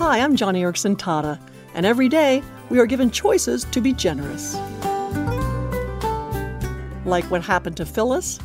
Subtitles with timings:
[0.00, 1.38] Hi, I'm Joni Eareckson Tada,
[1.74, 4.54] and every day we are given choices to be generous.
[7.04, 8.38] Like what happened to Phyllis.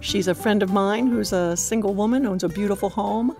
[0.00, 3.34] She's a friend of mine who's a single woman, owns a beautiful home.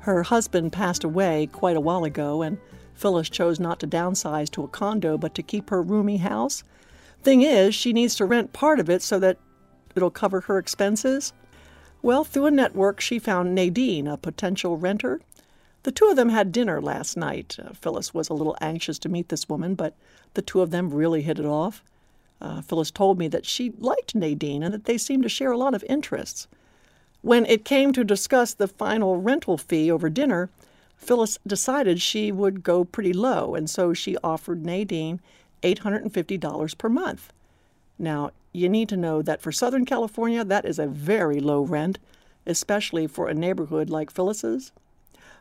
[0.00, 2.58] Her husband passed away quite a while ago, and
[2.94, 6.64] Phyllis chose not to downsize to a condo but to keep her roomy house.
[7.22, 9.38] Thing is, she needs to rent part of it so that
[9.94, 11.32] it'll cover her expenses.
[12.02, 15.20] Well, through a network, she found Nadine, a potential renter,
[15.84, 17.56] the two of them had dinner last night.
[17.62, 19.94] Uh, Phyllis was a little anxious to meet this woman, but
[20.32, 21.84] the two of them really hit it off.
[22.40, 25.58] Uh, Phyllis told me that she liked Nadine and that they seemed to share a
[25.58, 26.48] lot of interests.
[27.22, 30.50] When it came to discuss the final rental fee over dinner,
[30.96, 35.20] Phyllis decided she would go pretty low, and so she offered Nadine
[35.62, 37.32] $850 per month.
[37.98, 41.98] Now, you need to know that for Southern California, that is a very low rent,
[42.46, 44.72] especially for a neighborhood like Phyllis's.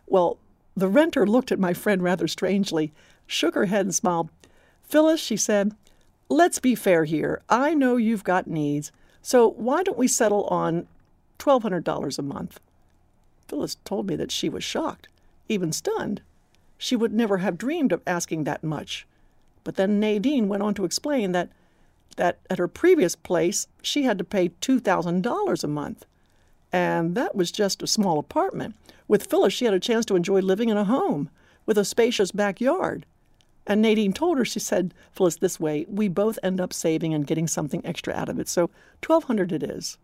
[0.08, 0.38] Well,
[0.76, 2.92] the renter looked at my friend rather strangely,
[3.28, 4.30] shook her head, and smiled.
[4.84, 5.76] Phyllis, she said,
[6.30, 7.42] let's be fair here.
[7.50, 10.88] I know you've got needs, so why don't we settle on
[11.40, 12.60] $1,200 a month?
[13.48, 15.08] Phyllis told me that she was shocked,
[15.48, 16.22] even stunned.
[16.78, 19.06] She would never have dreamed of asking that much.
[19.64, 21.50] But then Nadine went on to explain that,
[22.18, 26.06] that at her previous place she had to pay $2,000 a month.
[26.74, 28.76] And that was just a small apartment.
[29.08, 31.30] With Phyllis, she had a chance to enjoy living in a home
[31.68, 33.06] with a spacious backyard.
[33.68, 37.28] And Nadine told her, she said, Phyllis, this way, we both end up saving and
[37.28, 38.50] getting something extra out of it.
[38.50, 38.72] So
[39.06, 39.98] 1200 it is.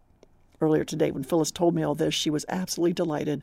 [0.62, 3.42] Earlier today, when Phyllis told me all this, she was absolutely delighted.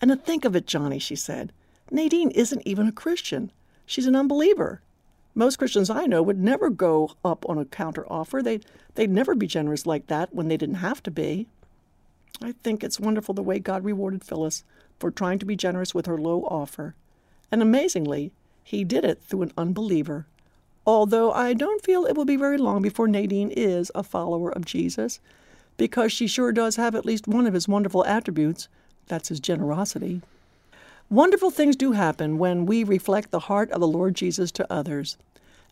[0.00, 1.52] And to think of it, Joni, she said,
[1.90, 3.50] Nadine isn't even a Christian.
[3.84, 4.80] She's an unbeliever.
[5.34, 8.42] Most Christians I know would never go up on a counter offer.
[8.42, 11.48] They'd, they'd never be generous like that when they didn't have to be.
[12.42, 14.64] I think it's wonderful the way God rewarded Phyllis
[14.98, 16.94] for trying to be generous with her low offer.
[17.52, 20.26] And amazingly, he did it through an unbeliever.
[20.86, 24.64] Although I don't feel it will be very long before Nadine is a follower of
[24.64, 25.20] Jesus,
[25.76, 28.68] because she sure does have at least one of his wonderful attributes
[29.06, 30.22] that's his generosity.
[31.10, 35.16] Wonderful things do happen when we reflect the heart of the Lord Jesus to others.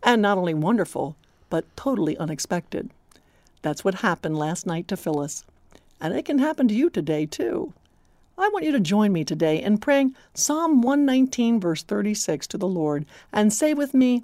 [0.03, 1.17] And not only wonderful,
[1.49, 2.91] but totally unexpected.
[3.63, 5.45] That's what happened last night to Phyllis.
[6.01, 7.73] And it can happen to you today, too.
[8.37, 12.69] I want you to join me today in praying Psalm 119, verse 36 to the
[12.69, 14.23] Lord, and say with me,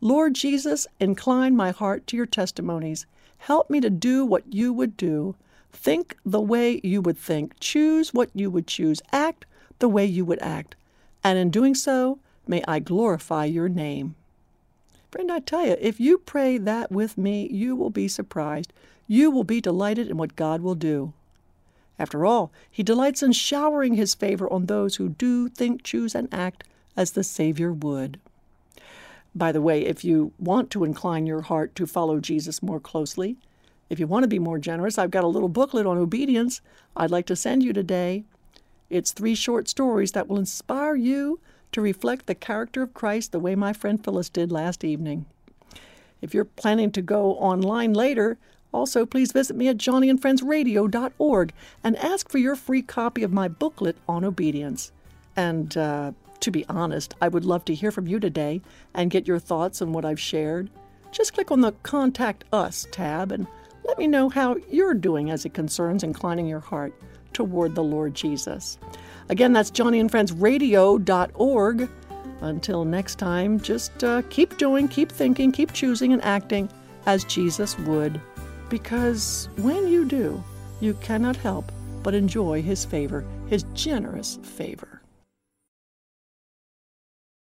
[0.00, 3.04] Lord Jesus, incline my heart to your testimonies.
[3.38, 5.34] Help me to do what you would do,
[5.72, 9.44] think the way you would think, choose what you would choose, act
[9.80, 10.76] the way you would act.
[11.24, 14.14] And in doing so, may I glorify your name.
[15.10, 18.72] Friend, I tell you, if you pray that with me, you will be surprised.
[19.08, 21.14] You will be delighted in what God will do.
[21.98, 26.32] After all, He delights in showering His favor on those who do, think, choose, and
[26.32, 26.62] act
[26.96, 28.20] as the Savior would.
[29.34, 33.36] By the way, if you want to incline your heart to follow Jesus more closely,
[33.88, 36.60] if you want to be more generous, I've got a little booklet on obedience
[36.96, 38.24] I'd like to send you today.
[38.90, 41.40] It's three short stories that will inspire you
[41.72, 45.26] to reflect the character of Christ the way my friend Phyllis did last evening.
[46.20, 48.38] If you're planning to go online later,
[48.72, 51.52] also, please visit me at joniandfriendsradio.org
[51.82, 54.92] and ask for your free copy of my booklet on obedience.
[55.36, 58.60] And uh, to be honest, I would love to hear from you today
[58.94, 60.68] and get your thoughts on what I've shared.
[61.10, 63.46] Just click on the Contact Us tab and
[63.84, 66.92] let me know how you're doing as it concerns inclining your heart
[67.32, 68.78] toward the Lord Jesus.
[69.30, 71.88] Again, that's joniandfriendsradio.org.
[72.40, 76.68] Until next time, just uh, keep doing, keep thinking, keep choosing and acting
[77.06, 78.20] as Jesus would
[78.68, 80.42] because when you do,
[80.80, 81.70] you cannot help
[82.02, 84.97] but enjoy His favor, His generous favor.